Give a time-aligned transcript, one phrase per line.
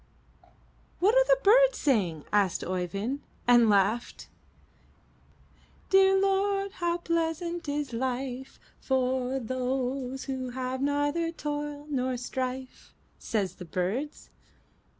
[0.99, 4.29] '""What are the birds saying?" asked Oeyvind and laughed.
[5.91, 8.59] '"Dear Lord, how pleasant is life.
[8.79, 14.31] For those who have neither toil nor strife,' Say the birds."